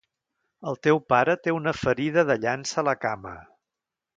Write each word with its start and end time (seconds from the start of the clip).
El 0.69 0.77
teu 0.87 1.01
pare 1.13 1.35
té 1.47 1.53
una 1.57 1.73
ferida 1.81 2.25
de 2.31 2.39
llança 2.47 2.83
a 2.83 2.87
la 2.89 2.99
cama. 3.07 3.37